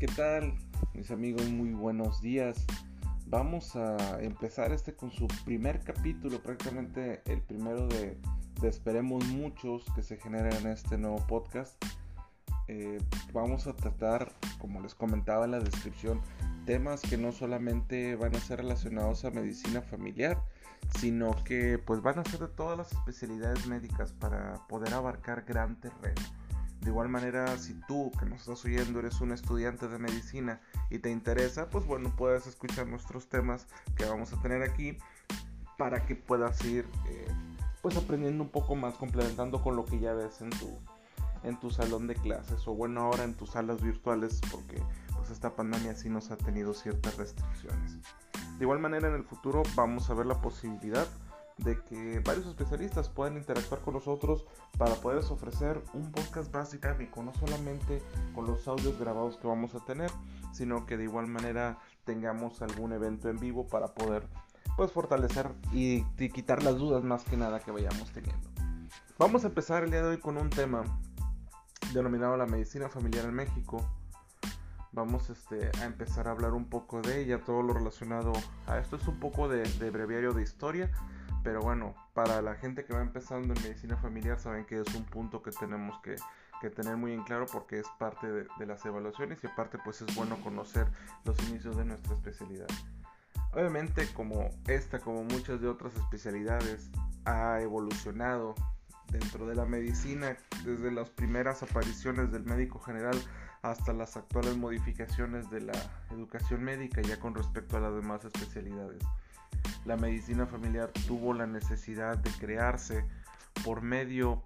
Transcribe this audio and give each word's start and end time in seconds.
¿Qué 0.00 0.06
tal, 0.06 0.54
mis 0.94 1.10
amigos? 1.10 1.46
Muy 1.50 1.74
buenos 1.74 2.22
días. 2.22 2.64
Vamos 3.26 3.76
a 3.76 4.18
empezar 4.22 4.72
este 4.72 4.94
con 4.94 5.10
su 5.10 5.28
primer 5.44 5.80
capítulo, 5.80 6.42
prácticamente 6.42 7.20
el 7.26 7.42
primero 7.42 7.86
de, 7.86 8.18
esperemos 8.62 9.22
muchos 9.26 9.84
que 9.94 10.02
se 10.02 10.16
generen 10.16 10.54
en 10.54 10.68
este 10.68 10.96
nuevo 10.96 11.18
podcast. 11.26 11.76
Eh, 12.68 12.96
vamos 13.34 13.66
a 13.66 13.76
tratar, 13.76 14.32
como 14.58 14.80
les 14.80 14.94
comentaba 14.94 15.44
en 15.44 15.50
la 15.50 15.60
descripción, 15.60 16.22
temas 16.64 17.02
que 17.02 17.18
no 17.18 17.30
solamente 17.30 18.16
van 18.16 18.34
a 18.34 18.40
ser 18.40 18.60
relacionados 18.60 19.26
a 19.26 19.30
medicina 19.30 19.82
familiar, 19.82 20.42
sino 20.98 21.32
que 21.44 21.76
pues 21.76 22.00
van 22.00 22.20
a 22.20 22.24
ser 22.24 22.40
de 22.40 22.48
todas 22.48 22.78
las 22.78 22.90
especialidades 22.90 23.66
médicas 23.66 24.14
para 24.14 24.66
poder 24.66 24.94
abarcar 24.94 25.44
gran 25.46 25.78
terreno. 25.78 26.22
De 26.80 26.88
igual 26.88 27.08
manera, 27.08 27.58
si 27.58 27.74
tú 27.86 28.10
que 28.18 28.24
nos 28.24 28.40
estás 28.40 28.64
oyendo 28.64 29.00
eres 29.00 29.20
un 29.20 29.32
estudiante 29.32 29.86
de 29.86 29.98
medicina 29.98 30.60
y 30.88 30.98
te 30.98 31.10
interesa, 31.10 31.68
pues 31.68 31.86
bueno, 31.86 32.14
puedes 32.16 32.46
escuchar 32.46 32.86
nuestros 32.86 33.28
temas 33.28 33.66
que 33.96 34.06
vamos 34.06 34.32
a 34.32 34.40
tener 34.40 34.62
aquí 34.62 34.96
para 35.76 36.06
que 36.06 36.16
puedas 36.16 36.64
ir 36.64 36.86
eh, 37.08 37.28
pues 37.82 37.96
aprendiendo 37.96 38.42
un 38.42 38.50
poco 38.50 38.76
más, 38.76 38.94
complementando 38.94 39.62
con 39.62 39.76
lo 39.76 39.84
que 39.84 39.98
ya 39.98 40.14
ves 40.14 40.40
en 40.40 40.50
tu, 40.50 40.78
en 41.42 41.60
tu 41.60 41.70
salón 41.70 42.06
de 42.06 42.14
clases 42.14 42.66
o 42.66 42.74
bueno 42.74 43.02
ahora 43.02 43.24
en 43.24 43.34
tus 43.34 43.50
salas 43.50 43.82
virtuales 43.82 44.40
porque 44.50 44.82
pues 45.14 45.30
esta 45.30 45.54
pandemia 45.54 45.94
sí 45.94 46.08
nos 46.08 46.30
ha 46.30 46.36
tenido 46.36 46.72
ciertas 46.72 47.16
restricciones. 47.18 47.98
De 48.58 48.64
igual 48.64 48.78
manera 48.78 49.08
en 49.08 49.14
el 49.14 49.24
futuro 49.24 49.62
vamos 49.74 50.08
a 50.08 50.14
ver 50.14 50.26
la 50.26 50.40
posibilidad 50.40 51.06
de 51.64 51.78
que 51.82 52.20
varios 52.20 52.46
especialistas 52.46 53.08
puedan 53.08 53.36
interactuar 53.36 53.80
con 53.80 53.94
nosotros 53.94 54.46
para 54.78 54.94
poderles 54.94 55.30
ofrecer 55.30 55.82
un 55.92 56.10
podcast 56.10 56.52
más 56.54 56.72
dinámico, 56.72 57.22
no 57.22 57.34
solamente 57.34 58.02
con 58.34 58.46
los 58.46 58.66
audios 58.66 58.98
grabados 58.98 59.36
que 59.36 59.46
vamos 59.46 59.74
a 59.74 59.84
tener, 59.84 60.10
sino 60.52 60.86
que 60.86 60.96
de 60.96 61.04
igual 61.04 61.26
manera 61.26 61.78
tengamos 62.04 62.62
algún 62.62 62.92
evento 62.92 63.28
en 63.28 63.38
vivo 63.38 63.68
para 63.68 63.94
poder 63.94 64.26
pues 64.76 64.92
fortalecer 64.92 65.50
y, 65.72 66.04
quitar 66.30 66.62
las 66.62 66.76
dudas 66.76 67.04
más 67.04 67.24
que 67.24 67.36
nada 67.36 67.60
que 67.60 67.70
vayamos 67.70 68.10
teniendo. 68.12 68.48
Vamos 69.18 69.44
a 69.44 69.48
empezar 69.48 69.84
el 69.84 69.90
día 69.90 70.02
de 70.02 70.08
hoy 70.08 70.18
con 70.18 70.38
un 70.38 70.48
tema 70.48 70.82
denominado 71.92 72.36
la 72.36 72.46
medicina 72.46 72.88
familiar 72.88 73.26
en 73.26 73.34
México. 73.34 73.84
Vamos 74.92 75.28
este, 75.28 75.70
a 75.80 75.84
empezar 75.84 76.26
a 76.26 76.30
hablar 76.30 76.54
un 76.54 76.64
poco 76.64 77.02
de 77.02 77.20
ella, 77.20 77.44
todo 77.44 77.62
lo 77.62 77.74
relacionado 77.74 78.32
a 78.66 78.78
esto 78.78 78.96
es 78.96 79.06
un 79.06 79.20
poco 79.20 79.48
de, 79.48 79.62
de 79.62 79.90
breviario 79.90 80.32
de 80.32 80.42
historia 80.42 80.90
pero 81.42 81.60
bueno, 81.60 81.94
para 82.12 82.42
la 82.42 82.54
gente 82.54 82.84
que 82.84 82.92
va 82.92 83.00
empezando 83.00 83.54
en 83.54 83.62
medicina 83.62 83.96
familiar 83.96 84.38
saben 84.38 84.64
que 84.64 84.80
es 84.80 84.94
un 84.94 85.04
punto 85.04 85.42
que 85.42 85.50
tenemos 85.50 85.98
que, 86.02 86.16
tener 86.70 86.96
muy 86.96 87.12
en 87.12 87.22
claro 87.22 87.46
porque 87.50 87.78
es 87.78 87.86
parte 87.98 88.30
de, 88.30 88.66
las 88.66 88.84
evaluaciones 88.84 89.42
y 89.42 89.46
aparte 89.46 89.78
pues 89.82 90.02
es 90.02 90.14
bueno 90.14 90.36
conocer 90.42 90.86
los 91.24 91.38
inicios 91.48 91.76
de 91.76 91.86
nuestra 91.86 92.14
especialidad. 92.14 92.68
Obviamente 93.52 94.06
como 94.12 94.50
esta, 94.66 94.98
como 94.98 95.24
muchas 95.24 95.60
de 95.62 95.68
otras 95.68 95.94
especialidades, 95.96 96.90
ha 97.24 97.60
evolucionado 97.60 98.54
dentro 99.10 99.46
de 99.46 99.54
la 99.54 99.64
medicina 99.64 100.36
desde 100.64 100.90
las 100.92 101.08
primeras 101.08 101.62
apariciones 101.62 102.30
del 102.30 102.44
médico 102.44 102.78
general 102.78 103.18
hasta 103.62 103.92
las 103.92 104.16
actuales 104.16 104.56
modificaciones 104.56 105.50
de 105.50 105.62
la 105.62 105.72
educación 106.10 106.62
médica 106.62 107.00
ya 107.02 107.18
con 107.18 107.34
respecto 107.34 107.78
a 107.78 107.80
las 107.80 107.94
demás 107.94 108.24
especialidades 108.24 109.02
la 109.84 109.96
medicina 109.96 110.46
familiar 110.46 110.90
tuvo 111.06 111.32
la 111.34 111.46
necesidad 111.46 112.18
de 112.18 112.30
crearse 112.32 113.04
por 113.64 113.82
medio 113.82 114.42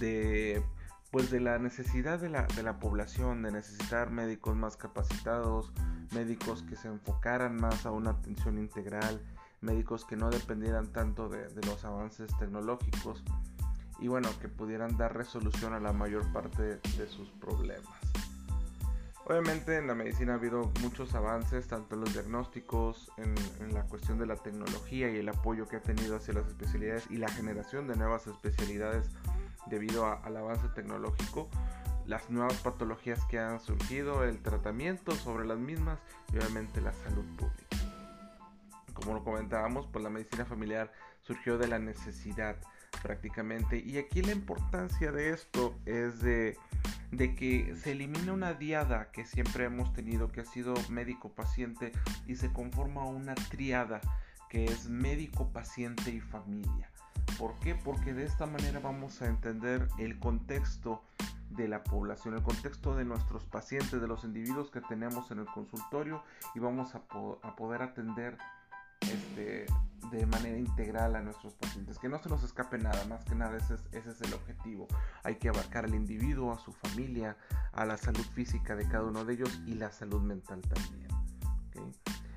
de 0.00 0.62
pues 1.10 1.30
de 1.30 1.40
la 1.40 1.58
necesidad 1.58 2.18
de 2.18 2.30
la, 2.30 2.46
de 2.46 2.62
la 2.62 2.78
población, 2.78 3.42
de 3.42 3.52
necesitar 3.52 4.10
médicos 4.10 4.56
más 4.56 4.78
capacitados, 4.78 5.70
médicos 6.12 6.62
que 6.62 6.74
se 6.74 6.88
enfocaran 6.88 7.56
más 7.56 7.84
a 7.84 7.90
una 7.90 8.12
atención 8.12 8.56
integral, 8.58 9.20
médicos 9.60 10.06
que 10.06 10.16
no 10.16 10.30
dependieran 10.30 10.90
tanto 10.90 11.28
de, 11.28 11.48
de 11.48 11.66
los 11.66 11.84
avances 11.84 12.34
tecnológicos 12.38 13.22
y 14.02 14.08
bueno, 14.08 14.28
que 14.40 14.48
pudieran 14.48 14.96
dar 14.96 15.14
resolución 15.14 15.74
a 15.74 15.80
la 15.80 15.92
mayor 15.92 16.30
parte 16.32 16.62
de 16.62 17.06
sus 17.06 17.30
problemas. 17.32 17.86
Obviamente 19.24 19.76
en 19.76 19.86
la 19.86 19.94
medicina 19.94 20.32
ha 20.32 20.36
habido 20.36 20.72
muchos 20.80 21.14
avances, 21.14 21.68
tanto 21.68 21.94
en 21.94 22.00
los 22.00 22.12
diagnósticos, 22.12 23.12
en, 23.18 23.34
la 23.72 23.84
cuestión 23.84 24.18
de 24.18 24.26
la 24.26 24.34
tecnología 24.34 25.10
y 25.10 25.16
el 25.16 25.28
apoyo 25.28 25.68
que 25.68 25.76
ha 25.76 25.82
tenido 25.82 26.16
hacia 26.16 26.34
las 26.34 26.46
especialidades 26.48 27.06
y 27.08 27.18
la 27.18 27.28
generación 27.28 27.86
de 27.86 27.94
nuevas 27.94 28.26
especialidades 28.26 29.10
debido 29.66 30.06
al 30.06 30.36
avance 30.36 30.68
tecnológico, 30.74 31.48
las 32.04 32.30
nuevas 32.30 32.56
patologías 32.56 33.24
que 33.26 33.38
han 33.38 33.60
surgido, 33.60 34.24
el 34.24 34.42
tratamiento 34.42 35.12
sobre 35.12 35.46
las 35.46 35.58
mismas 35.58 36.00
y 36.32 36.38
obviamente 36.38 36.80
la 36.80 36.92
salud 36.92 37.24
pública. 37.36 37.76
Como 38.92 39.14
lo 39.14 39.22
comentábamos, 39.22 39.86
pues 39.86 40.02
la 40.02 40.10
medicina 40.10 40.44
familiar 40.44 40.92
surgió 41.20 41.58
de 41.58 41.68
la 41.68 41.78
necesidad 41.78 42.56
prácticamente 43.02 43.78
y 43.78 43.98
aquí 43.98 44.22
la 44.22 44.32
importancia 44.32 45.10
de 45.12 45.30
esto 45.30 45.74
es 45.86 46.22
de 46.22 46.56
de 47.12 47.34
que 47.34 47.76
se 47.76 47.92
elimina 47.92 48.32
una 48.32 48.54
diada 48.54 49.10
que 49.12 49.26
siempre 49.26 49.66
hemos 49.66 49.92
tenido, 49.92 50.32
que 50.32 50.40
ha 50.40 50.44
sido 50.46 50.74
médico-paciente, 50.88 51.92
y 52.26 52.36
se 52.36 52.52
conforma 52.52 53.04
una 53.04 53.34
triada 53.34 54.00
que 54.48 54.64
es 54.64 54.88
médico, 54.88 55.48
paciente 55.52 56.10
y 56.10 56.20
familia. 56.20 56.90
¿Por 57.38 57.58
qué? 57.60 57.74
Porque 57.74 58.14
de 58.14 58.24
esta 58.24 58.46
manera 58.46 58.80
vamos 58.80 59.20
a 59.22 59.26
entender 59.26 59.88
el 59.98 60.18
contexto 60.18 61.02
de 61.50 61.68
la 61.68 61.84
población, 61.84 62.34
el 62.34 62.42
contexto 62.42 62.96
de 62.96 63.04
nuestros 63.04 63.44
pacientes, 63.44 64.00
de 64.00 64.08
los 64.08 64.24
individuos 64.24 64.70
que 64.70 64.80
tenemos 64.80 65.30
en 65.30 65.40
el 65.40 65.46
consultorio 65.46 66.22
y 66.54 66.60
vamos 66.60 66.94
a, 66.94 67.02
a 67.42 67.56
poder 67.56 67.82
atender 67.82 68.38
este, 69.00 69.66
de 70.12 70.26
manera 70.26 70.58
integral 70.58 71.16
a 71.16 71.22
nuestros 71.22 71.54
pacientes, 71.54 71.98
que 71.98 72.08
no 72.08 72.18
se 72.18 72.28
nos 72.28 72.44
escape 72.44 72.78
nada, 72.78 73.04
más 73.06 73.24
que 73.24 73.34
nada 73.34 73.56
ese 73.56 73.74
es, 73.92 74.20
el 74.20 74.34
objetivo. 74.34 74.86
Hay 75.24 75.36
que 75.36 75.48
abarcar 75.48 75.84
al 75.86 75.94
individuo, 75.94 76.52
a 76.52 76.58
su 76.58 76.72
familia, 76.72 77.36
a 77.72 77.86
la 77.86 77.96
salud 77.96 78.24
física 78.34 78.76
de 78.76 78.86
cada 78.86 79.04
uno 79.04 79.24
de 79.24 79.34
ellos 79.34 79.60
y 79.66 79.74
la 79.74 79.90
salud 79.90 80.20
mental 80.20 80.60
también. 80.60 81.08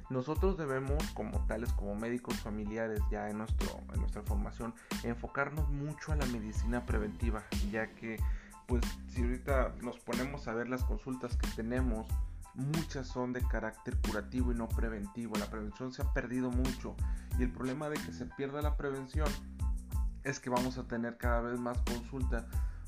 Nosotros 0.09 0.57
debemos, 0.57 1.03
como 1.13 1.45
tales, 1.47 1.73
como 1.73 1.95
médicos 1.95 2.35
familiares 2.35 3.01
ya 3.09 3.29
en, 3.29 3.39
nuestro, 3.39 3.81
en 3.93 3.99
nuestra 3.99 4.21
formación, 4.21 4.73
enfocarnos 5.03 5.69
mucho 5.69 6.11
a 6.11 6.15
la 6.15 6.25
medicina 6.27 6.85
preventiva, 6.85 7.43
ya 7.71 7.87
que 7.95 8.17
pues 8.67 8.83
si 9.07 9.21
ahorita 9.21 9.75
nos 9.81 9.99
ponemos 9.99 10.47
a 10.47 10.53
ver 10.53 10.69
las 10.69 10.83
consultas 10.83 11.35
que 11.37 11.47
tenemos, 11.55 12.07
muchas 12.55 13.07
son 13.07 13.33
de 13.33 13.41
carácter 13.47 13.97
curativo 13.97 14.51
y 14.51 14.55
no 14.55 14.67
preventivo. 14.67 15.35
La 15.37 15.49
prevención 15.49 15.93
se 15.93 16.01
ha 16.01 16.13
perdido 16.13 16.51
mucho 16.51 16.95
y 17.37 17.43
el 17.43 17.51
problema 17.51 17.89
de 17.89 17.97
que 17.97 18.13
se 18.13 18.25
pierda 18.25 18.61
la 18.61 18.77
prevención 18.77 19.27
es 20.23 20.39
que 20.39 20.49
vamos 20.49 20.77
a 20.77 20.87
tener 20.87 21.17
cada 21.17 21.41
vez 21.41 21.59
más 21.59 21.77
consulta 21.79 22.47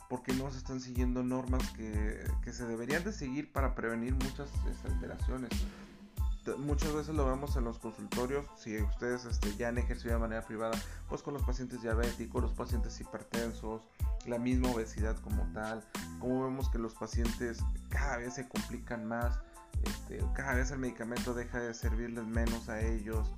porque 0.10 0.34
no 0.34 0.50
se 0.52 0.58
están 0.58 0.80
siguiendo 0.80 1.24
normas 1.24 1.70
que, 1.72 2.26
se 2.52 2.66
deberían 2.66 3.04
de 3.04 3.12
seguir 3.12 3.52
para 3.52 3.76
prevenir 3.76 4.14
muchas 4.14 4.50
alteraciones. 4.86 5.52
Muchas 6.60 6.94
veces 6.94 7.14
lo 7.14 7.26
vemos 7.26 7.58
en 7.58 7.66
los 7.66 7.78
consultorios, 7.78 8.46
si 8.56 8.82
ustedes 8.82 9.26
este, 9.26 9.54
ya 9.58 9.68
han 9.68 9.78
ejercido 9.78 10.14
de 10.14 10.20
manera 10.22 10.44
privada, 10.44 10.80
pues 11.10 11.22
con 11.22 11.34
los 11.34 11.44
pacientes 11.44 11.82
diabéticos, 11.82 12.42
los 12.42 12.54
pacientes 12.54 13.02
hipertensos, 13.02 13.82
la 14.26 14.40
misma 14.40 14.70
obesidad 14.72 15.18
como 15.18 15.44
tal, 15.52 15.84
como 16.20 16.46
vemos 16.46 16.70
que 16.70 16.78
los 16.78 16.94
pacientes 16.94 17.60
cada 17.90 18.16
vez 18.16 18.36
se 18.36 18.48
complican 18.48 19.06
más, 19.06 19.38
este, 19.84 20.20
cada 20.36 20.56
vez 20.56 20.72
el 20.72 20.80
medicamento 20.80 21.34
deja 21.34 21.60
de 21.60 21.74
servirles 21.74 22.26
menos 22.26 22.70
a 22.70 22.82
ellos 22.82 23.34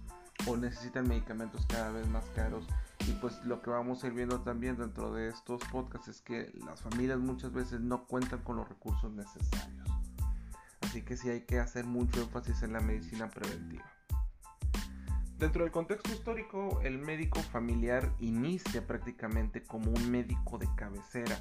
o 0.48 0.58
necesitan 0.58 1.08
medicamentos 1.08 1.66
cada 1.68 1.92
vez 1.92 2.08
más 2.08 2.26
caros. 2.36 2.66
Y 3.08 3.12
pues 3.14 3.44
lo 3.46 3.62
que 3.62 3.70
vamos 3.70 4.04
a 4.04 4.08
ir 4.08 4.14
viendo 4.14 4.42
también 4.42 4.78
dentro 4.78 5.14
de 5.14 5.30
estos 5.30 5.62
podcasts 5.72 6.08
es 6.08 6.22
que 6.22 6.52
las 6.66 6.82
familias 6.82 7.20
muchas 7.20 7.52
veces 7.52 7.80
no 7.80 8.06
cuentan 8.06 8.42
con 8.42 8.58
los 8.58 8.68
recursos 8.68 9.12
necesarios. 9.12 9.90
Así 10.82 11.02
que 11.02 11.18
sí 11.18 11.30
hay 11.30 11.42
que 11.42 11.60
hacer 11.60 11.86
mucho 11.86 12.22
énfasis 12.22 12.64
en 12.64 12.74
la 12.74 12.80
medicina 12.80 13.30
preventiva. 13.30 13.86
Dentro 15.38 15.64
del 15.64 15.72
contexto 15.72 16.12
histórico, 16.12 16.82
el 16.84 17.00
médico 17.00 17.40
familiar 17.40 18.12
inicia 18.20 18.86
prácticamente 18.86 19.64
como 19.64 19.90
un 19.92 20.12
médico 20.12 20.58
de 20.58 20.68
cabecera. 20.76 21.40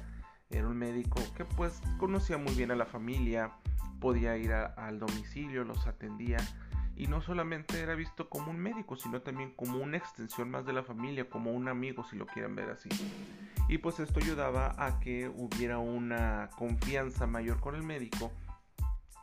Era 0.49 0.67
un 0.67 0.77
médico 0.77 1.21
que 1.35 1.43
pues 1.43 1.81
conocía 1.97 2.37
muy 2.37 2.55
bien 2.55 2.71
a 2.71 2.75
la 2.75 2.85
familia, 2.85 3.51
podía 3.99 4.37
ir 4.37 4.51
al 4.53 4.99
domicilio, 4.99 5.63
los 5.63 5.87
atendía 5.87 6.37
y 6.95 7.07
no 7.07 7.21
solamente 7.21 7.79
era 7.79 7.95
visto 7.95 8.29
como 8.29 8.51
un 8.51 8.59
médico, 8.59 8.97
sino 8.97 9.21
también 9.21 9.51
como 9.55 9.77
una 9.77 9.95
extensión 9.95 10.51
más 10.51 10.65
de 10.65 10.73
la 10.73 10.83
familia, 10.83 11.29
como 11.29 11.53
un 11.53 11.69
amigo 11.69 12.03
si 12.03 12.17
lo 12.17 12.25
quieren 12.25 12.55
ver 12.55 12.71
así. 12.71 12.89
Y 13.69 13.77
pues 13.77 14.01
esto 14.01 14.19
ayudaba 14.19 14.75
a 14.77 14.99
que 14.99 15.29
hubiera 15.29 15.77
una 15.77 16.49
confianza 16.57 17.25
mayor 17.25 17.61
con 17.61 17.75
el 17.75 17.83
médico 17.83 18.33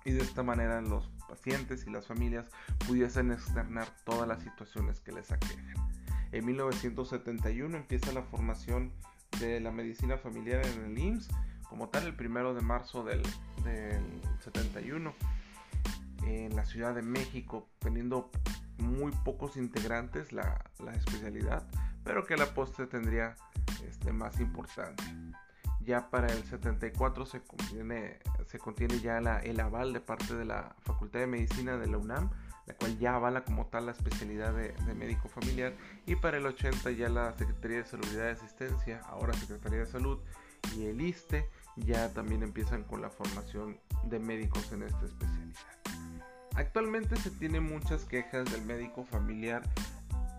y 0.07 0.13
de 0.13 0.23
esta 0.23 0.43
manera 0.43 0.81
los 0.81 1.09
pacientes 1.29 1.87
y 1.87 1.91
las 1.91 2.07
familias 2.07 2.47
pudiesen 2.87 3.31
externar 3.31 3.89
todas 4.05 4.27
las 4.27 4.43
situaciones 4.43 5.01
que 5.01 5.13
les 5.13 5.31
aquejan. 5.31 5.75
En 6.33 6.47
1971 6.47 7.77
empieza 7.77 8.13
la 8.13 8.23
formación 8.23 8.93
de 9.39 9.61
la 9.61 9.71
medicina 9.71 10.17
familiar 10.17 10.65
en 10.65 10.85
el 10.85 10.99
IMSS 10.99 11.29
como 11.69 11.89
tal 11.89 12.05
el 12.07 12.15
primero 12.15 12.55
de 12.55 12.61
marzo 12.61 13.05
del, 13.05 13.23
del 13.65 14.03
71 14.41 15.15
en 16.27 16.57
la 16.57 16.65
Ciudad 16.65 16.95
de 16.95 17.03
México, 17.03 17.69
teniendo 17.79 18.31
muy 18.79 19.13
pocos 19.25 19.57
integrantes 19.57 20.33
la, 20.33 20.63
especialidad, 20.95 21.67
pero 22.05 22.27
que 22.27 22.37
la 22.37 22.47
postre 22.47 22.87
tendría 22.87 23.37
este, 23.87 24.13
más 24.13 24.41
importancia. 24.41 25.15
Ya 25.81 26.11
para 26.11 26.27
el 26.27 26.43
74 26.45 27.27
se 27.27 27.43
contiene, 27.43 28.19
se 28.47 28.59
contiene 28.59 28.99
ya 28.99 29.19
el 29.19 29.61
aval 29.61 29.93
de 29.93 30.01
parte 30.01 30.35
de 30.35 30.45
la 30.45 30.75
Facultad 30.81 31.21
de 31.21 31.29
Medicina 31.29 31.77
de 31.77 31.87
la 31.87 31.99
UNAM, 31.99 32.31
la 32.67 32.75
cual 32.75 32.99
ya 32.99 33.15
avala 33.15 33.45
como 33.45 33.67
tal 33.67 33.87
la 33.87 33.93
especialidad 33.93 34.53
de, 34.53 34.75
médico 34.95 35.29
familiar. 35.29 35.75
Y 36.05 36.17
para 36.17 36.39
el 36.39 36.47
80 36.47 36.91
ya 36.91 37.09
la 37.09 37.33
Secretaría 37.35 37.79
de 37.79 37.85
Salud 37.85 38.09
y 38.13 38.19
Asistencia, 38.19 39.01
ahora 39.07 39.33
Secretaría 39.35 39.79
de 39.79 39.87
Salud 39.87 40.19
y 40.77 40.87
el 40.87 41.01
ISTE 41.01 41.49
ya 41.77 42.13
también 42.13 42.43
empiezan 42.43 42.85
con 42.85 43.03
la 43.03 43.11
formación 43.11 43.79
de 44.05 44.19
médicos 44.19 44.73
en 44.73 44.83
esta 44.83 45.05
especialidad. 45.05 45.61
Actualmente 46.55 47.17
se 47.17 47.31
tienen 47.31 47.65
muchas 47.65 48.05
quejas 48.05 48.51
del 48.51 48.63
médico 48.63 49.05
familiar, 49.05 49.63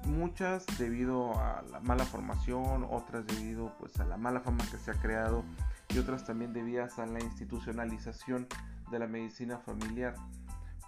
muchas 0.05 0.65
debido 0.79 1.37
a 1.39 1.61
la 1.71 1.79
mala 1.79 2.05
formación, 2.05 2.87
otras 2.89 3.27
debido 3.27 3.75
pues 3.77 3.99
a 3.99 4.05
la 4.05 4.17
mala 4.17 4.39
fama 4.39 4.65
que 4.71 4.77
se 4.77 4.91
ha 4.91 4.95
creado 4.95 5.43
y 5.89 5.99
otras 5.99 6.25
también 6.25 6.53
debidas 6.53 6.97
a 6.97 7.05
la 7.05 7.19
institucionalización 7.19 8.47
de 8.89 8.99
la 8.99 9.07
medicina 9.07 9.59
familiar. 9.59 10.15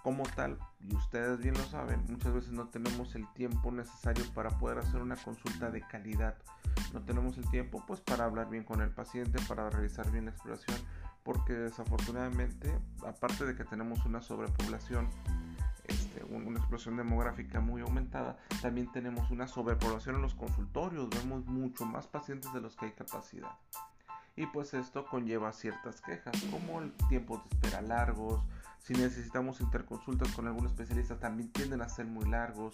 Como 0.02 0.22
tal, 0.34 0.58
y 0.80 0.96
ustedes 0.96 1.38
bien 1.40 1.54
lo 1.54 1.64
saben, 1.64 2.02
muchas 2.08 2.32
veces 2.32 2.52
no 2.52 2.68
tenemos 2.68 3.14
el 3.14 3.30
tiempo 3.34 3.70
necesario 3.70 4.24
para 4.34 4.48
poder 4.58 4.78
hacer 4.78 5.02
una 5.02 5.16
consulta 5.16 5.70
de 5.70 5.82
calidad. 5.82 6.36
No 6.92 7.02
tenemos 7.02 7.38
el 7.38 7.48
tiempo 7.50 7.82
pues 7.86 8.00
para 8.00 8.24
hablar 8.24 8.48
bien 8.50 8.64
con 8.64 8.80
el 8.80 8.90
paciente, 8.90 9.38
para 9.48 9.70
realizar 9.70 10.10
bien 10.10 10.26
la 10.26 10.30
exploración 10.32 10.76
porque 11.22 11.52
desafortunadamente, 11.52 12.76
aparte 13.06 13.44
de 13.44 13.54
que 13.54 13.64
tenemos 13.64 14.04
una 14.06 14.22
sobrepoblación, 14.22 15.08
este, 15.84 16.24
una 16.24 16.58
explosión 16.58 16.96
demográfica 16.96 17.60
muy 17.60 17.82
aumentada, 17.82 18.38
también 18.62 18.90
tenemos 18.90 19.30
una 19.30 19.46
sobrepoblación 19.46 20.16
en 20.16 20.22
los 20.22 20.34
consultorios, 20.34 21.10
vemos 21.10 21.44
mucho 21.46 21.84
más 21.84 22.06
pacientes 22.06 22.52
de 22.52 22.60
los 22.60 22.76
que 22.76 22.86
hay 22.86 22.92
capacidad. 22.92 23.52
Y 24.36 24.46
pues 24.46 24.72
esto 24.72 25.04
conlleva 25.06 25.52
ciertas 25.52 26.00
quejas, 26.00 26.34
como 26.50 26.80
el 26.80 26.92
tiempo 27.08 27.38
de 27.38 27.42
espera 27.50 27.82
largos, 27.82 28.42
si 28.78 28.94
necesitamos 28.94 29.60
interconsultas 29.60 30.32
con 30.32 30.46
algún 30.46 30.66
especialista 30.66 31.18
también 31.18 31.52
tienden 31.52 31.82
a 31.82 31.88
ser 31.88 32.06
muy 32.06 32.24
largos, 32.30 32.72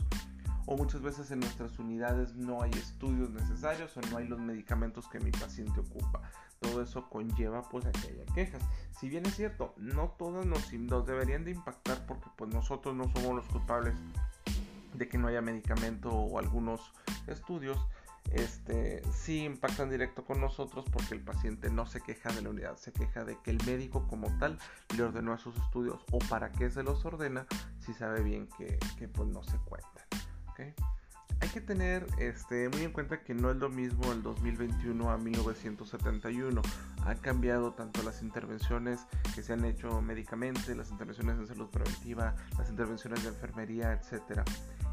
o 0.67 0.77
muchas 0.77 1.01
veces 1.01 1.31
en 1.31 1.41
nuestras 1.41 1.79
unidades 1.79 2.35
no 2.35 2.63
hay 2.63 2.71
estudios 2.73 3.31
necesarios 3.31 3.97
o 3.97 4.01
no 4.11 4.19
hay 4.19 4.27
los 4.27 4.41
medicamentos 4.41 5.09
que 5.09 5.21
mi 5.21 5.31
paciente 5.31 5.81
ocupa 5.81 6.23
todo 6.61 6.83
eso 6.83 7.09
conlleva 7.09 7.63
pues 7.69 7.87
a 7.87 7.93
que 7.93 8.09
haya 8.09 8.25
quejas. 8.35 8.63
Si 8.99 9.09
bien 9.09 9.27
es 9.27 9.35
cierto, 9.35 9.75
no 9.77 10.15
todas 10.19 10.47
nos, 10.47 10.71
deberían 11.07 11.45
de 11.45 11.53
impactar 11.53 12.07
porque 12.07 12.29
pues 12.37 12.53
nosotros 12.53 12.95
no 12.95 13.11
somos 13.15 13.37
los 13.37 13.47
culpables 13.47 13.95
de 14.95 15.09
que 15.09 15.19
no 15.19 15.29
haya 15.29 15.43
medicamento 15.43 16.11
o 16.11 16.39
algunos 16.39 16.93
estudios, 17.27 17.79
este, 18.33 19.03
sí 19.13 19.45
impactan 19.45 19.91
directo 19.91 20.25
con 20.25 20.41
nosotros 20.41 20.87
porque 20.91 21.15
el 21.15 21.21
paciente 21.21 21.71
no 21.71 21.87
se 21.87 22.01
queja 22.01 22.33
de 22.33 22.43
la 22.43 22.51
unidad, 22.51 22.77
se 22.77 22.93
queja 22.93 23.25
de 23.25 23.39
que 23.43 23.51
el 23.51 23.65
médico 23.67 24.09
como 24.09 24.37
tal 24.39 24.59
le 24.97 25.03
ordenó 25.03 25.35
esos 25.35 25.57
estudios 25.57 26.05
o 26.11 26.19
para 26.19 26.51
qué 26.51 26.71
se 26.71 26.83
los 26.83 27.05
ordena 27.05 27.47
si 27.79 27.93
sabe 27.93 28.23
bien 28.23 28.49
que, 28.57 28.79
que 28.99 29.07
pues 29.07 29.29
no 29.29 29.43
se 29.43 29.59
cuentan. 29.59 30.07
Hay 30.59 31.49
que 31.51 31.61
tener 31.61 32.07
este, 32.19 32.69
muy 32.71 32.83
en 32.83 32.93
cuenta 32.93 33.23
que 33.23 33.35
no 33.35 33.51
es 33.51 33.57
lo 33.57 33.69
mismo 33.69 34.11
el 34.13 34.23
2021 34.23 35.11
a 35.11 35.19
1971. 35.19 36.63
Han 37.05 37.19
cambiado 37.19 37.73
tanto 37.75 38.03
las 38.03 38.23
intervenciones 38.23 39.07
que 39.35 39.43
se 39.43 39.53
han 39.53 39.65
hecho 39.65 40.01
médicamente, 40.01 40.75
las 40.75 40.91
intervenciones 40.91 41.39
en 41.39 41.47
salud 41.47 41.69
preventiva, 41.69 42.35
las 42.59 42.71
intervenciones 42.71 43.23
de 43.23 43.29
enfermería, 43.29 43.93
etc. 43.93 44.43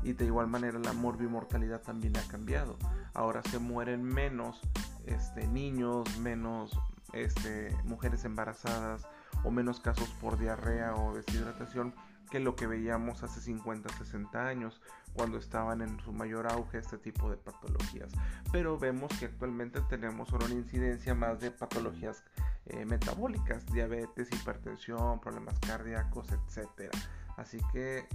Y 0.03 0.13
de 0.13 0.25
igual 0.25 0.47
manera 0.47 0.79
la 0.79 0.93
morbimortalidad 0.93 1.81
también 1.81 2.17
ha 2.17 2.27
cambiado. 2.27 2.77
Ahora 3.13 3.41
se 3.49 3.59
mueren 3.59 4.03
menos 4.03 4.59
este, 5.05 5.47
niños, 5.47 6.17
menos 6.19 6.77
este, 7.13 7.75
mujeres 7.85 8.25
embarazadas 8.25 9.07
o 9.43 9.51
menos 9.51 9.79
casos 9.79 10.09
por 10.21 10.37
diarrea 10.37 10.95
o 10.95 11.15
deshidratación 11.15 11.93
que 12.29 12.39
lo 12.39 12.55
que 12.55 12.67
veíamos 12.67 13.23
hace 13.23 13.41
50, 13.41 13.89
60 13.89 14.47
años, 14.47 14.81
cuando 15.13 15.37
estaban 15.37 15.81
en 15.81 15.99
su 15.99 16.11
mayor 16.11 16.51
auge 16.51 16.79
este 16.79 16.97
tipo 16.97 17.29
de 17.29 17.37
patologías. 17.37 18.11
Pero 18.51 18.77
vemos 18.77 19.11
que 19.19 19.25
actualmente 19.25 19.81
tenemos 19.81 20.31
una 20.31 20.49
incidencia 20.49 21.13
más 21.13 21.39
de 21.39 21.51
patologías 21.51 22.23
eh, 22.65 22.85
metabólicas, 22.85 23.65
diabetes, 23.67 24.29
hipertensión, 24.31 25.19
problemas 25.19 25.59
cardíacos, 25.59 26.27
etc. 26.31 26.91
Así 27.37 27.59
que 27.71 28.07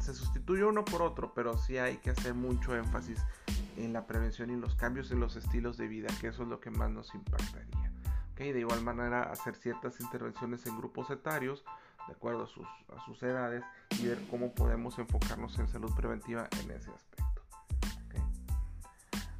se 0.00 0.14
sustituye 0.14 0.64
uno 0.64 0.84
por 0.84 1.02
otro, 1.02 1.32
pero 1.34 1.56
sí 1.58 1.78
hay 1.78 1.96
que 1.96 2.10
hacer 2.10 2.34
mucho 2.34 2.76
énfasis 2.76 3.18
en 3.76 3.92
la 3.92 4.06
prevención 4.06 4.50
y 4.50 4.56
los 4.56 4.74
cambios 4.76 5.10
en 5.10 5.20
los 5.20 5.36
estilos 5.36 5.76
de 5.76 5.88
vida, 5.88 6.08
que 6.20 6.28
eso 6.28 6.44
es 6.44 6.48
lo 6.48 6.60
que 6.60 6.70
más 6.70 6.90
nos 6.90 7.14
impactaría. 7.14 7.92
De 8.36 8.60
igual 8.60 8.82
manera, 8.82 9.22
hacer 9.22 9.56
ciertas 9.56 9.98
intervenciones 9.98 10.66
en 10.66 10.76
grupos 10.76 11.10
etarios 11.10 11.64
de 12.06 12.12
acuerdo 12.12 12.44
a 12.44 12.46
sus, 12.46 12.66
a 12.96 13.04
sus 13.04 13.22
edades 13.22 13.64
y 13.98 14.06
ver 14.06 14.18
cómo 14.30 14.54
podemos 14.54 14.98
enfocarnos 14.98 15.58
en 15.58 15.68
salud 15.68 15.92
preventiva 15.94 16.48
en 16.62 16.70
ese 16.70 16.90
aspecto. 16.90 17.42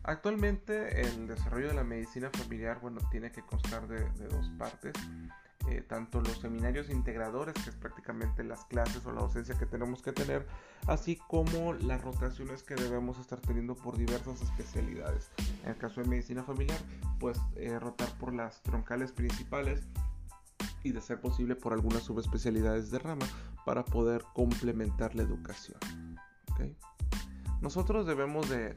Actualmente 0.02 1.00
el 1.00 1.26
desarrollo 1.26 1.68
de 1.68 1.74
la 1.74 1.82
medicina 1.82 2.30
familiar 2.30 2.78
bueno, 2.80 3.00
tiene 3.10 3.32
que 3.32 3.42
constar 3.42 3.88
de, 3.88 4.08
de 4.10 4.28
dos 4.28 4.48
partes. 4.50 4.92
Eh, 5.68 5.82
tanto 5.82 6.20
los 6.20 6.38
seminarios 6.38 6.90
integradores, 6.90 7.54
que 7.54 7.70
es 7.70 7.76
prácticamente 7.76 8.44
las 8.44 8.64
clases 8.66 9.04
o 9.04 9.12
la 9.12 9.22
docencia 9.22 9.58
que 9.58 9.66
tenemos 9.66 10.00
que 10.00 10.12
tener, 10.12 10.46
así 10.86 11.16
como 11.26 11.72
las 11.74 12.02
rotaciones 12.02 12.62
que 12.62 12.76
debemos 12.76 13.18
estar 13.18 13.40
teniendo 13.40 13.74
por 13.74 13.96
diversas 13.96 14.40
especialidades. 14.42 15.32
En 15.64 15.70
el 15.70 15.76
caso 15.76 16.00
de 16.00 16.08
medicina 16.08 16.44
familiar, 16.44 16.78
pues 17.18 17.40
eh, 17.56 17.76
rotar 17.80 18.08
por 18.18 18.32
las 18.32 18.62
troncales 18.62 19.10
principales 19.10 19.82
y 20.82 20.92
de 20.92 21.00
ser 21.00 21.20
posible 21.20 21.56
por 21.56 21.72
algunas 21.72 22.02
subespecialidades 22.02 22.90
de 22.90 22.98
rama 22.98 23.26
para 23.64 23.84
poder 23.84 24.24
complementar 24.34 25.14
la 25.14 25.22
educación. 25.22 25.78
Nosotros 27.60 28.06
debemos 28.06 28.48
de, 28.48 28.76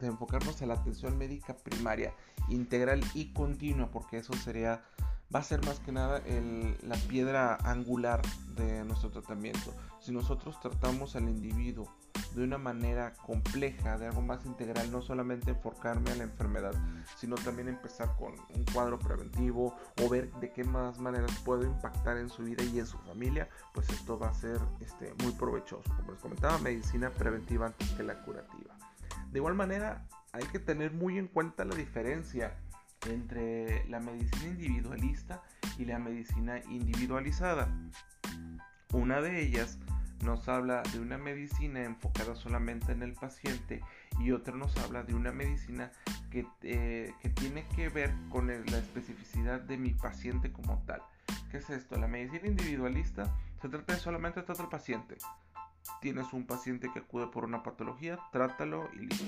enfocarnos 0.00 0.60
en 0.62 0.68
la 0.68 0.74
atención 0.74 1.16
médica 1.18 1.56
primaria, 1.56 2.14
integral 2.48 3.00
y 3.14 3.32
continua, 3.32 3.90
porque 3.90 4.16
eso 4.18 4.32
sería, 4.32 4.82
va 5.34 5.40
a 5.40 5.42
ser 5.42 5.64
más 5.64 5.78
que 5.80 5.92
nada 5.92 6.22
la 6.82 6.96
piedra 7.08 7.56
angular 7.56 8.22
de 8.56 8.84
nuestro 8.84 9.10
tratamiento. 9.10 9.74
Si 10.00 10.12
nosotros 10.12 10.58
tratamos 10.60 11.16
al 11.16 11.28
individuo 11.28 11.88
de 12.34 12.44
una 12.44 12.58
manera 12.58 13.12
compleja, 13.14 13.96
de 13.96 14.06
algo 14.06 14.22
más 14.22 14.44
integral, 14.44 14.90
no 14.90 15.02
solamente 15.02 15.52
enfocarme 15.52 16.10
a 16.10 16.16
la 16.16 16.24
enfermedad, 16.24 16.74
sino 17.16 17.36
también 17.36 17.68
empezar 17.68 18.14
con 18.16 18.32
un 18.32 18.64
cuadro 18.72 18.98
preventivo 18.98 19.76
o 20.02 20.08
ver 20.08 20.32
de 20.34 20.52
qué 20.52 20.64
más 20.64 20.98
maneras 20.98 21.30
puedo 21.44 21.64
impactar 21.64 22.18
en 22.18 22.28
su 22.28 22.42
vida 22.42 22.62
y 22.64 22.78
en 22.80 22.86
su 22.86 22.98
familia, 22.98 23.48
pues 23.72 23.88
esto 23.90 24.18
va 24.18 24.28
a 24.28 24.34
ser 24.34 24.60
este, 24.80 25.14
muy 25.22 25.32
provechoso. 25.32 25.88
Como 25.96 26.12
les 26.12 26.20
comentaba, 26.20 26.58
medicina 26.58 27.10
preventiva 27.10 27.66
antes 27.66 27.88
que 27.90 28.02
la 28.02 28.20
curativa. 28.22 28.74
De 29.30 29.38
igual 29.38 29.54
manera, 29.54 30.06
hay 30.32 30.44
que 30.44 30.58
tener 30.58 30.92
muy 30.92 31.18
en 31.18 31.28
cuenta 31.28 31.64
la 31.64 31.74
diferencia 31.76 32.56
entre 33.06 33.86
la 33.88 34.00
medicina 34.00 34.46
individualista 34.46 35.42
y 35.78 35.84
la 35.84 35.98
medicina 35.98 36.60
individualizada. 36.68 37.68
Una 38.92 39.20
de 39.20 39.42
ellas 39.42 39.78
nos 40.22 40.48
habla 40.48 40.82
de 40.92 41.00
una 41.00 41.18
medicina 41.18 41.82
enfocada 41.82 42.34
solamente 42.34 42.92
en 42.92 43.02
el 43.02 43.12
paciente 43.12 43.82
y 44.18 44.32
otra 44.32 44.56
nos 44.56 44.76
habla 44.78 45.02
de 45.02 45.14
una 45.14 45.32
medicina 45.32 45.92
que, 46.30 46.46
eh, 46.62 47.12
tiene 47.34 47.66
que 47.76 47.88
ver 47.88 48.14
con 48.30 48.48
la 48.48 48.78
especificidad 48.78 49.60
de 49.60 49.76
mi 49.76 49.90
paciente 49.90 50.52
como 50.52 50.82
tal. 50.86 51.02
¿Qué 51.50 51.58
es 51.58 51.70
esto? 51.70 51.96
La 51.96 52.08
medicina 52.08 52.48
individualista 52.48 53.32
se 53.60 53.68
trata 53.68 53.94
de 53.94 54.00
solamente 54.00 54.42
tratar 54.42 54.64
al 54.64 54.70
paciente. 54.70 55.16
Tienes 56.00 56.32
un 56.32 56.46
paciente 56.46 56.90
que 56.92 57.00
acude 57.00 57.26
por 57.28 57.44
una 57.44 57.62
patología, 57.62 58.18
trátalo 58.32 58.88
y 58.94 59.06
listo. 59.06 59.24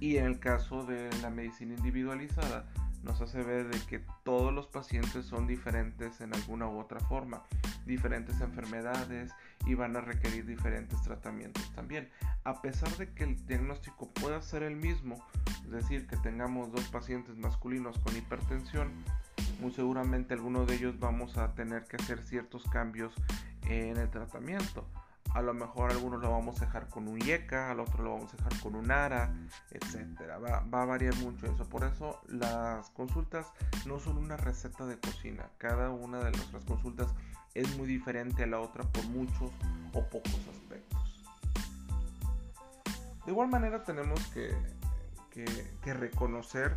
Y 0.00 0.16
en 0.16 0.26
el 0.26 0.38
caso 0.38 0.84
de 0.84 1.10
la 1.22 1.30
medicina 1.30 1.74
individualizada, 1.74 2.64
nos 3.04 3.20
hace 3.20 3.42
ver 3.42 3.68
de 3.68 3.78
que 3.86 4.00
todos 4.24 4.52
los 4.52 4.66
pacientes 4.66 5.26
son 5.26 5.46
diferentes 5.46 6.20
en 6.20 6.34
alguna 6.34 6.66
u 6.68 6.78
otra 6.78 7.00
forma, 7.00 7.42
diferentes 7.86 8.40
enfermedades 8.40 9.30
y 9.66 9.74
van 9.74 9.96
a 9.96 10.00
requerir 10.00 10.46
diferentes 10.46 11.00
tratamientos 11.02 11.70
también. 11.74 12.08
A 12.44 12.62
pesar 12.62 12.90
de 12.96 13.10
que 13.12 13.24
el 13.24 13.46
diagnóstico 13.46 14.10
pueda 14.10 14.40
ser 14.42 14.62
el 14.62 14.76
mismo, 14.76 15.24
es 15.64 15.70
decir, 15.70 16.06
que 16.06 16.16
tengamos 16.16 16.72
dos 16.72 16.88
pacientes 16.88 17.36
masculinos 17.36 17.98
con 17.98 18.16
hipertensión, 18.16 18.90
muy 19.60 19.72
seguramente 19.72 20.34
alguno 20.34 20.64
de 20.64 20.74
ellos 20.74 20.98
vamos 20.98 21.36
a 21.36 21.54
tener 21.54 21.84
que 21.84 21.96
hacer 21.96 22.22
ciertos 22.22 22.64
cambios 22.64 23.14
en 23.68 23.96
el 23.96 24.10
tratamiento. 24.10 24.86
A 25.34 25.42
lo 25.42 25.52
mejor 25.52 25.90
algunos 25.90 26.22
lo 26.22 26.30
vamos 26.30 26.62
a 26.62 26.66
dejar 26.66 26.88
con 26.88 27.08
un 27.08 27.18
yeca, 27.18 27.72
al 27.72 27.80
otro 27.80 28.04
lo 28.04 28.14
vamos 28.14 28.32
a 28.32 28.36
dejar 28.36 28.60
con 28.60 28.76
un 28.76 28.90
ara, 28.92 29.34
etcétera. 29.72 30.38
Va, 30.38 30.60
va, 30.72 30.82
a 30.82 30.84
variar 30.84 31.14
mucho 31.16 31.46
eso. 31.46 31.68
Por 31.68 31.82
eso 31.84 32.20
las 32.28 32.88
consultas 32.90 33.52
no 33.84 33.98
son 33.98 34.16
una 34.18 34.36
receta 34.36 34.86
de 34.86 34.96
cocina. 34.98 35.50
Cada 35.58 35.90
una 35.90 36.18
de 36.18 36.30
nuestras 36.30 36.64
consultas 36.64 37.08
es 37.52 37.76
muy 37.76 37.88
diferente 37.88 38.44
a 38.44 38.46
la 38.46 38.60
otra 38.60 38.84
por 38.84 39.04
muchos 39.08 39.50
o 39.92 40.02
pocos 40.08 40.40
aspectos. 40.52 41.24
De 43.26 43.32
igual 43.32 43.48
manera 43.48 43.82
tenemos 43.82 44.24
que, 44.28 44.54
que, 45.30 45.44
que 45.82 45.94
reconocer 45.94 46.74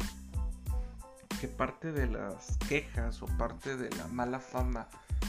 que 1.39 1.47
parte 1.47 1.91
de 1.91 2.07
las 2.07 2.57
quejas 2.67 3.21
o 3.21 3.27
parte 3.37 3.77
de 3.77 3.95
la 3.97 4.07
mala 4.07 4.39
fama 4.39 4.87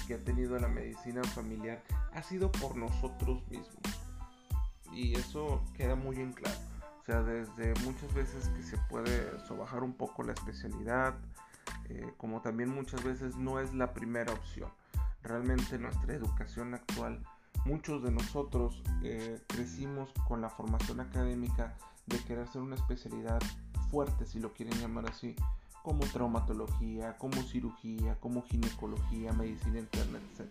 que 0.09 0.15
ha 0.15 0.25
tenido 0.25 0.59
la 0.59 0.69
medicina 0.69 1.23
familiar 1.23 1.83
ha 2.15 2.23
sido 2.23 2.50
por 2.50 2.75
nosotros 2.77 3.47
mismos. 3.50 3.83
Y 4.91 5.15
eso 5.15 5.62
queda 5.77 5.97
muy 5.97 6.17
en 6.17 6.33
claro. 6.33 6.59
O 7.03 7.05
sea, 7.05 7.23
desde 7.23 7.75
muchas 7.85 8.12
veces 8.15 8.49
que 8.49 8.62
se 8.62 8.79
puede 8.88 9.38
sobajar 9.47 9.83
un 9.83 9.93
poco 9.93 10.23
la 10.23 10.33
especialidad, 10.33 11.15
eh, 11.91 12.11
como 12.17 12.41
también 12.41 12.71
muchas 12.71 13.05
veces 13.05 13.37
no 13.37 13.61
es 13.61 13.75
la 13.75 13.93
primera 13.93 14.33
opción. 14.33 14.71
Realmente 15.23 15.79
nuestra 15.79 16.15
educación 16.15 16.75
actual, 16.75 17.23
muchos 17.67 18.03
de 18.03 18.11
nosotros 18.11 18.83
eh, 19.03 19.43
crecimos 19.47 20.11
con 20.27 20.41
la 20.41 20.49
formación 20.49 21.00
académica 21.00 21.77
de 22.07 22.19
querer 22.25 22.49
ser 22.49 22.62
una 22.62 22.77
especialidad 22.77 23.41
fuerte, 23.91 24.25
si 24.25 24.41
lo 24.41 24.55
quieren 24.55 24.79
llamar 24.81 25.07
así, 25.11 25.37
como 25.88 26.04
traumatología, 26.04 27.16
como 27.16 27.40
cirugía, 27.45 28.14
como 28.21 28.42
ginecología, 28.42 29.33
medicina 29.33 29.78
interna, 29.78 30.18
etc. 30.18 30.50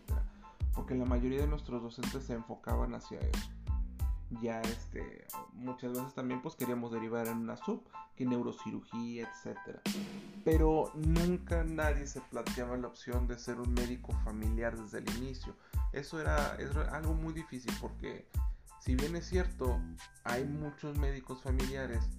Porque 0.73 0.95
la 0.95 1.05
mayoría 1.05 1.41
de 1.41 1.47
nuestros 1.47 1.83
docentes 1.83 2.23
se 2.23 2.33
enfocaban 2.33 2.95
hacia 2.95 3.19
eso. 3.19 3.51
Ya 4.41 4.59
este, 4.61 5.27
muchas 5.53 5.93
veces 5.93 6.15
también 6.15 6.41
pues 6.41 6.55
queríamos 6.55 6.91
derivar 6.91 7.27
en 7.27 7.37
una 7.37 7.55
sub, 7.55 7.83
que 8.15 8.25
neurocirugía, 8.25 9.29
etc. 9.29 9.79
Pero 10.43 10.91
nunca 10.95 11.63
nadie 11.63 12.07
se 12.07 12.19
planteaba 12.21 12.75
la 12.75 12.87
opción 12.87 13.27
de 13.27 13.37
ser 13.37 13.59
un 13.59 13.71
médico 13.75 14.13
familiar 14.23 14.75
desde 14.75 14.97
el 14.97 15.17
inicio. 15.17 15.53
Eso 15.93 16.19
era, 16.19 16.55
era 16.55 16.95
algo 16.97 17.13
muy 17.13 17.33
difícil 17.33 17.71
porque 17.79 18.27
si 18.79 18.95
bien 18.95 19.15
es 19.15 19.27
cierto, 19.27 19.79
hay 20.23 20.45
muchos 20.45 20.97
médicos 20.97 21.43
familiares 21.43 22.09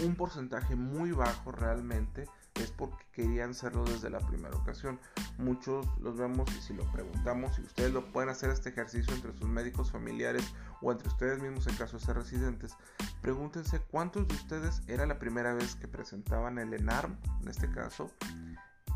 un 0.00 0.16
porcentaje 0.16 0.74
muy 0.74 1.12
bajo 1.12 1.52
realmente 1.52 2.26
es 2.54 2.70
porque 2.70 3.04
querían 3.12 3.54
serlo 3.54 3.84
desde 3.84 4.10
la 4.10 4.20
primera 4.20 4.56
ocasión. 4.56 4.98
Muchos 5.38 5.86
los 6.00 6.16
vemos 6.16 6.50
y 6.56 6.60
si 6.60 6.74
lo 6.74 6.84
preguntamos, 6.92 7.56
si 7.56 7.62
ustedes 7.62 7.92
lo 7.92 8.04
pueden 8.12 8.30
hacer 8.30 8.50
este 8.50 8.70
ejercicio 8.70 9.14
entre 9.14 9.32
sus 9.32 9.48
médicos 9.48 9.90
familiares 9.90 10.54
o 10.80 10.92
entre 10.92 11.08
ustedes 11.08 11.40
mismos 11.40 11.66
en 11.66 11.76
caso 11.76 11.98
de 11.98 12.04
ser 12.04 12.16
residentes, 12.16 12.76
pregúntense 13.20 13.80
cuántos 13.80 14.28
de 14.28 14.34
ustedes 14.34 14.82
era 14.86 15.06
la 15.06 15.18
primera 15.18 15.54
vez 15.54 15.76
que 15.76 15.88
presentaban 15.88 16.58
el 16.58 16.74
ENARM, 16.74 17.16
en 17.40 17.48
este 17.48 17.70
caso, 17.70 18.10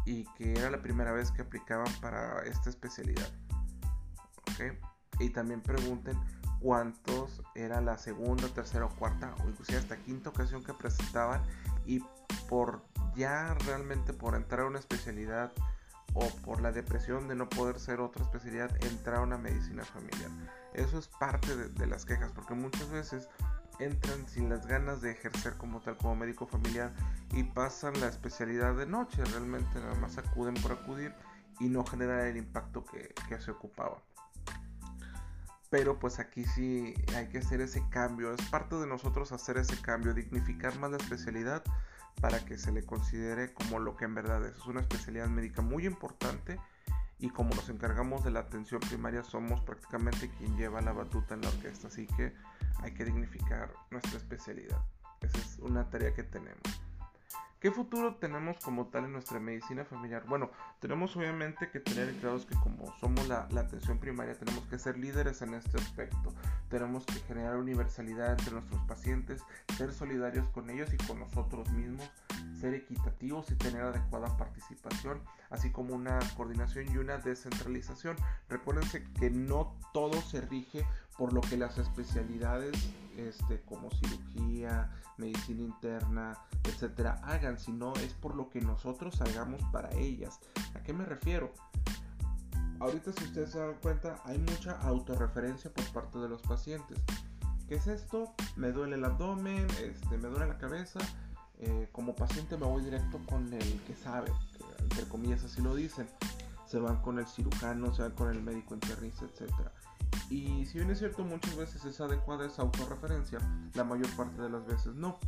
y 0.05 0.25
que 0.35 0.53
era 0.53 0.71
la 0.71 0.83
primera 0.83 1.13
vez 1.13 1.31
que 1.31 1.43
aplicaban 1.43 1.93
para 2.01 2.43
esta 2.43 2.71
especialidad. 2.71 3.31
Y 5.19 5.31
también 5.31 5.63
pregunten 5.63 6.19
cuántos 6.61 7.43
era 7.55 7.81
la 7.81 7.99
segunda, 7.99 8.49
tercera 8.49 8.87
o 8.87 8.91
cuarta 8.91 9.35
o 9.45 9.49
inclusive 9.49 9.79
hasta 9.79 9.97
quinta 9.97 10.31
ocasión 10.31 10.65
que 10.65 10.75
presentaban 10.75 11.43
y 11.85 12.03
por 12.49 12.83
ya 13.15 13.55
realmente 13.67 14.13
por 14.13 14.35
entrar 14.35 14.61
a 14.61 14.67
una 14.67 14.79
especialidad 14.79 15.53
o 16.15 16.29
por 16.45 16.61
la 16.61 16.73
depresión 16.73 17.29
de 17.29 17.35
no 17.35 17.49
poder 17.49 17.79
ser 17.79 18.01
otra 18.01 18.23
especialidad 18.23 18.71
entrar 18.85 19.17
a 19.17 19.21
una 19.21 19.37
medicina 19.37 19.85
familiar. 19.85 20.31
Eso 20.73 20.99
es 20.99 21.09
parte 21.09 21.55
de, 21.57 21.87
las 21.87 22.05
quejas 22.05 22.33
porque 22.33 22.55
muchas 22.55 22.91
veces 22.91 23.29
entran 23.79 24.27
sin 24.27 24.49
las 24.49 24.67
ganas 24.67 25.03
de 25.03 25.11
ejercer 25.11 25.55
como 25.55 25.81
tal 25.81 25.97
como 25.99 26.17
médico 26.17 26.47
familiar 26.47 26.93
y 27.33 27.43
pasan 27.43 28.01
la 28.01 28.09
especialidad 28.09 28.75
de 28.77 28.87
noche, 28.87 29.23
realmente 29.25 29.79
nada 29.79 29.95
más 29.95 30.17
acuden 30.17 30.55
por 30.55 30.73
acudir 30.73 31.15
y 31.61 31.69
no 31.69 31.85
generan 31.85 32.27
el 32.27 32.39
impacto 32.39 32.85
que, 32.85 33.15
que 33.29 33.39
se 33.39 33.51
ocupaba. 33.51 34.03
Pero 35.71 35.99
pues 35.99 36.19
aquí 36.19 36.45
sí 36.45 36.95
hay 37.15 37.29
que 37.29 37.39
hacer 37.39 37.61
ese 37.61 37.83
cambio. 37.91 38.33
Es 38.33 38.43
parte 38.51 38.77
de 38.77 38.87
nosotros 38.87 39.33
hacer 39.33 39.57
ese 39.57 39.81
cambio, 39.81 40.15
dignificar 40.15 40.79
más 40.79 40.91
la 40.93 40.97
especialidad 40.99 41.63
para 42.21 42.45
que 42.45 42.57
se 42.57 42.73
le 42.73 42.85
considere 42.85 43.53
como 43.53 43.79
lo 43.79 43.97
que 43.97 44.05
en 44.05 44.15
verdad 44.15 44.45
es. 44.47 44.57
Es 44.57 44.67
una 44.67 44.81
especialidad 44.81 45.29
médica 45.29 45.63
muy 45.63 45.87
importante 45.87 46.59
y 47.19 47.31
como 47.31 47.55
nos 47.55 47.69
encargamos 47.69 48.25
de 48.25 48.31
la 48.31 48.41
atención 48.41 48.81
primaria 48.81 49.25
somos 49.25 49.61
prácticamente 49.63 50.31
quien 50.31 50.57
lleva 50.57 50.81
la 50.81 50.93
batuta 50.93 51.35
en 51.35 51.43
la 51.43 51.49
orquesta. 51.49 51.89
Así 51.89 52.07
que 52.07 52.33
hay 52.83 52.93
que 52.93 53.05
dignificar 53.05 53.73
nuestra 53.91 54.19
especialidad. 54.19 54.81
Esa 55.21 55.39
es 55.39 55.59
una 55.59 55.89
tarea 55.91 56.15
que 56.15 56.23
tenemos. 56.23 56.86
¿Qué 57.59 57.71
futuro 57.71 58.17
tenemos 58.17 58.59
como 58.59 58.89
tal 58.89 59.07
en 59.07 59.13
nuestra 59.13 59.41
medicina 59.41 59.83
familiar? 59.87 60.25
Bueno, 60.27 60.51
tenemos 60.79 61.17
obviamente 61.17 61.71
que 61.71 61.81
tener 61.81 62.15
claros 62.17 62.45
que 62.45 62.55
como 62.55 62.95
somos 62.99 63.27
la, 63.29 63.49
atención 63.57 63.99
primaria, 63.99 64.35
tenemos 64.35 64.67
que 64.67 64.79
ser 64.79 64.99
líderes 64.99 65.41
en 65.41 65.55
este 65.55 65.79
aspecto. 65.79 66.35
Tenemos 66.69 67.07
que 67.07 67.15
generar 67.21 67.57
universalidad 67.57 68.33
entre 68.33 68.53
nuestros 68.53 68.83
pacientes, 68.83 69.43
ser 69.75 69.95
solidarios 69.95 70.47
con 70.51 70.69
ellos 70.69 70.93
y 70.93 70.99
con 70.99 71.19
nosotros 71.19 71.71
mismos, 71.73 72.11
ser 72.61 72.75
equitativos 72.75 73.51
y 73.51 73.55
tener 73.55 73.83
adecuada 73.83 74.37
participación, 74.37 75.23
así 75.49 75.71
como 75.73 75.95
una 75.95 76.19
coordinación 76.37 76.93
y 76.93 76.99
una 76.99 77.17
descentralización. 77.17 78.17
Recuérdense 78.51 79.03
que 79.19 79.31
no 79.31 79.75
todo 79.95 80.21
se 80.21 80.43
rige 80.43 80.87
por 81.19 81.33
lo 81.33 81.41
que 81.41 81.57
las 81.57 81.79
especialidades 81.79 82.91
este, 83.17 83.63
como 83.63 83.91
cirugía, 83.91 84.91
medicina 85.17 85.63
interna, 85.63 86.39
etcétera, 86.65 87.21
hagan, 87.25 87.59
sino 87.59 87.95
es 87.95 88.13
por 88.15 88.35
lo 88.35 88.51
que 88.51 88.61
nosotros 88.61 89.21
hagamos 89.21 89.63
para 89.73 89.91
ellas. 89.95 90.41
¿A 90.75 90.83
qué 90.83 90.93
me 90.93 91.05
refiero? 91.05 91.53
Ahorita 92.79 93.13
si 93.13 93.25
ustedes 93.25 93.51
se 93.51 93.59
dan 93.59 93.75
cuenta, 93.81 94.21
hay 94.25 94.39
mucha 94.39 94.79
autorreferencia 94.83 95.73
por 95.73 95.85
parte 95.93 96.19
de 96.19 96.29
los 96.29 96.43
pacientes. 96.43 96.99
¿Qué 97.69 97.77
es 97.77 97.87
esto? 97.87 98.35
Me 98.57 98.71
duele 98.71 98.97
el 98.97 99.05
abdomen, 99.05 99.67
este, 99.83 100.19
me 100.19 100.29
duele 100.29 100.47
la 100.47 100.59
cabeza. 100.59 101.01
Eh, 101.59 101.89
como 101.91 102.15
paciente 102.15 102.59
me 102.59 102.67
voy 102.67 102.85
directo 102.85 103.19
con 103.27 103.51
el 103.51 103.81
que 103.85 103.95
sabe, 103.95 104.31
entre 104.79 105.09
comillas 105.09 105.43
así 105.43 105.63
lo 105.63 105.75
dicen. 105.75 106.07
Se 106.67 106.79
van 106.79 107.01
con 107.01 107.19
el 107.19 107.27
cirujano, 107.27 107.95
se 107.95 108.03
van 108.03 108.13
con 108.13 108.29
el 108.29 108.43
médico 108.43 108.75
internista, 108.75 109.25
etcétera. 109.25 109.73
Y 110.29 110.67
si 110.67 110.79
bien 110.79 110.91
es 110.91 110.99
cierto, 110.99 111.25
muchas 111.25 111.57
veces 111.57 111.85
es 111.85 112.01
adecuada 112.01 112.47
esa 112.47 112.63
autorreferencia, 112.63 113.39
la 113.75 113.85
mayor 113.85 114.09
parte 114.17 114.43
de 114.43 114.51
las 114.51 114.67
veces 114.67 114.95
no. 114.95 115.19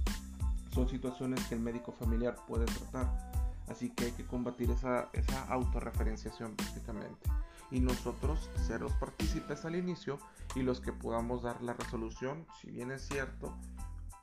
Son 0.72 0.88
situaciones 0.88 1.44
que 1.46 1.54
el 1.54 1.60
médico 1.60 1.92
familiar 1.92 2.36
puede 2.46 2.66
tratar. 2.66 3.30
Así 3.68 3.90
que 3.90 4.06
hay 4.06 4.12
que 4.12 4.26
combatir 4.26 4.70
esa, 4.70 5.08
esa 5.12 5.44
autorreferenciación 5.44 6.56
prácticamente. 6.56 7.30
Y 7.70 7.80
nosotros 7.80 8.50
ser 8.66 8.80
los 8.80 8.92
partícipes 8.94 9.64
al 9.64 9.76
inicio 9.76 10.18
y 10.54 10.62
los 10.62 10.80
que 10.80 10.92
podamos 10.92 11.42
dar 11.42 11.62
la 11.62 11.74
resolución, 11.74 12.46
si 12.60 12.70
bien 12.70 12.90
es 12.90 13.06
cierto, 13.06 13.54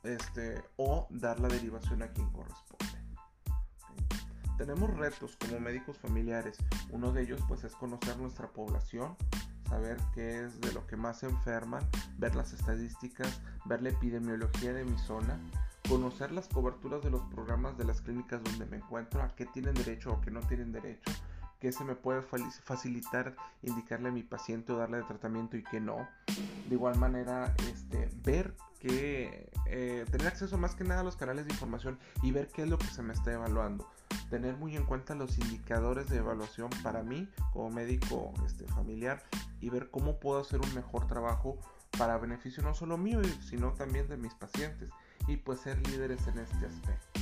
este, 0.02 0.62
o 0.76 1.06
dar 1.10 1.40
la 1.40 1.48
derivación 1.48 2.02
a 2.02 2.08
quien 2.08 2.28
corresponde. 2.30 2.86
Tenemos 4.58 4.90
retos 4.96 5.36
como 5.36 5.60
médicos 5.60 5.98
familiares. 5.98 6.56
Uno 6.90 7.12
de 7.12 7.22
ellos 7.22 7.40
pues 7.46 7.64
es 7.64 7.74
conocer 7.74 8.16
nuestra 8.16 8.48
población, 8.48 9.16
saber 9.68 9.98
qué 10.14 10.44
es 10.44 10.60
de 10.60 10.72
lo 10.72 10.86
que 10.86 10.96
más 10.96 11.18
se 11.18 11.26
enferman, 11.26 11.82
ver 12.18 12.34
las 12.34 12.52
estadísticas, 12.52 13.40
ver 13.64 13.82
la 13.82 13.90
epidemiología 13.90 14.72
de 14.72 14.84
mi 14.84 14.98
zona, 14.98 15.38
conocer 15.88 16.32
las 16.32 16.48
coberturas 16.48 17.02
de 17.02 17.10
los 17.10 17.22
programas 17.22 17.76
de 17.78 17.84
las 17.84 18.00
clínicas 18.00 18.42
donde 18.42 18.66
me 18.66 18.76
encuentro, 18.76 19.22
a 19.22 19.28
qué 19.34 19.46
tienen 19.46 19.74
derecho 19.74 20.12
o 20.12 20.20
qué 20.20 20.30
no 20.30 20.40
tienen 20.40 20.72
derecho, 20.72 21.10
qué 21.60 21.72
se 21.72 21.84
me 21.84 21.94
puede 21.94 22.22
facilitar 22.22 23.36
indicarle 23.62 24.08
a 24.08 24.12
mi 24.12 24.22
paciente 24.22 24.72
o 24.72 24.78
darle 24.78 24.98
de 24.98 25.04
tratamiento 25.04 25.56
y 25.56 25.62
qué 25.62 25.80
no. 25.80 26.08
De 26.68 26.74
igual 26.74 26.98
manera, 26.98 27.54
este, 27.70 28.10
ver 28.24 28.54
que 28.80 29.50
eh, 29.66 30.04
tener 30.10 30.26
acceso 30.26 30.58
más 30.58 30.74
que 30.74 30.84
nada 30.84 31.00
a 31.00 31.04
los 31.04 31.16
canales 31.16 31.46
de 31.46 31.52
información 31.52 31.98
y 32.22 32.30
ver 32.30 32.48
qué 32.48 32.62
es 32.62 32.68
lo 32.68 32.78
que 32.78 32.86
se 32.86 33.02
me 33.02 33.14
está 33.14 33.32
evaluando 33.32 33.88
tener 34.30 34.56
muy 34.56 34.76
en 34.76 34.84
cuenta 34.84 35.14
los 35.14 35.38
indicadores 35.38 36.08
de 36.08 36.18
evaluación 36.18 36.70
para 36.82 37.02
mí 37.02 37.28
como 37.52 37.70
médico 37.70 38.32
este, 38.44 38.66
familiar 38.66 39.22
y 39.60 39.70
ver 39.70 39.90
cómo 39.90 40.18
puedo 40.18 40.40
hacer 40.40 40.60
un 40.60 40.74
mejor 40.74 41.06
trabajo 41.06 41.58
para 41.96 42.18
beneficio 42.18 42.62
no 42.62 42.74
solo 42.74 42.98
mío, 42.98 43.20
sino 43.48 43.72
también 43.72 44.08
de 44.08 44.16
mis 44.16 44.34
pacientes 44.34 44.90
y 45.26 45.36
pues 45.36 45.60
ser 45.60 45.78
líderes 45.86 46.26
en 46.26 46.38
este 46.38 46.66
aspecto. 46.66 47.20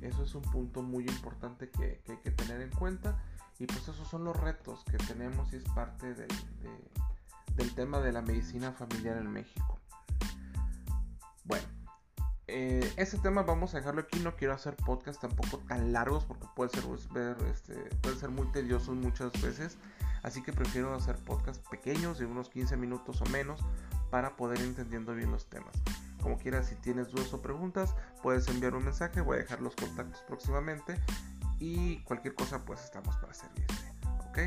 Eso 0.00 0.22
es 0.22 0.34
un 0.34 0.42
punto 0.42 0.82
muy 0.82 1.04
importante 1.08 1.70
que, 1.70 2.00
hay 2.08 2.16
que 2.18 2.30
tener 2.30 2.60
en 2.60 2.70
cuenta 2.70 3.20
y 3.58 3.66
pues 3.66 3.82
esos 3.82 4.06
son 4.06 4.24
los 4.24 4.36
retos 4.36 4.84
que 4.84 4.96
tenemos 4.96 5.52
y 5.52 5.56
es 5.56 5.64
parte 5.64 6.14
del, 6.14 6.28
del 7.56 7.74
tema 7.74 7.98
de 7.98 8.12
la 8.12 8.22
medicina 8.22 8.72
familiar 8.72 9.16
en 9.16 9.30
México. 9.30 9.80
Eh, 12.48 12.90
ese 12.96 13.18
tema 13.18 13.42
vamos 13.42 13.74
a 13.74 13.78
dejarlo 13.78 14.00
aquí. 14.00 14.18
No 14.20 14.34
quiero 14.34 14.54
hacer 14.54 14.74
podcast 14.74 15.20
tampoco 15.20 15.58
tan 15.68 15.92
largos 15.92 16.24
porque 16.24 16.46
puede 16.56 16.70
ser, 16.70 16.84
ver, 17.12 17.36
este, 17.50 17.74
ser 18.18 18.30
muy 18.30 18.50
tediosos 18.52 18.96
muchas 18.96 19.32
veces. 19.42 19.76
Así 20.22 20.42
que 20.42 20.52
prefiero 20.52 20.94
hacer 20.94 21.16
podcasts 21.16 21.62
pequeños 21.70 22.18
de 22.18 22.26
unos 22.26 22.48
15 22.48 22.76
minutos 22.76 23.20
o 23.20 23.26
menos 23.26 23.60
para 24.10 24.36
poder 24.36 24.60
entendiendo 24.60 25.14
bien 25.14 25.30
los 25.30 25.46
temas. 25.48 25.72
Como 26.22 26.38
quieras, 26.38 26.66
si 26.66 26.74
tienes 26.76 27.10
dudas 27.10 27.32
o 27.32 27.40
preguntas, 27.40 27.94
puedes 28.22 28.48
enviar 28.48 28.74
un 28.74 28.84
mensaje, 28.84 29.20
voy 29.20 29.36
a 29.36 29.40
dejar 29.40 29.60
los 29.60 29.76
contactos 29.76 30.22
próximamente 30.26 31.00
y 31.60 31.98
cualquier 32.00 32.34
cosa 32.34 32.64
pues 32.64 32.82
estamos 32.82 33.14
para 33.16 33.34
servirte. 33.34 33.74
¿Ok? 34.28 34.38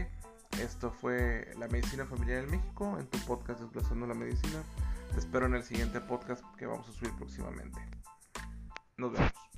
Esto 0.59 0.91
fue 0.91 1.53
La 1.57 1.67
Medicina 1.67 2.05
Familiar 2.05 2.43
en 2.43 2.51
México, 2.51 2.97
en 2.99 3.07
tu 3.07 3.17
podcast 3.19 3.61
Desglosando 3.61 4.05
la 4.07 4.13
Medicina. 4.13 4.63
Te 5.13 5.19
espero 5.19 5.45
en 5.45 5.55
el 5.55 5.63
siguiente 5.63 5.99
podcast 5.99 6.43
que 6.57 6.65
vamos 6.65 6.87
a 6.87 6.93
subir 6.93 7.13
próximamente. 7.15 7.79
Nos 8.97 9.11
vemos. 9.11 9.50